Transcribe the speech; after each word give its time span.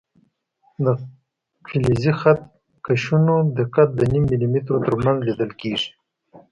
د 0.85 0.85
فلزي 1.67 2.13
خط 2.19 2.39
کشونو 2.85 3.35
دقت 3.59 3.89
د 3.95 4.01
نیم 4.11 4.23
ملي 4.31 4.47
مترو 4.53 4.83
تر 4.85 4.93
منځ 5.03 5.17
لیدل 5.27 5.51
کېږي. 5.61 5.89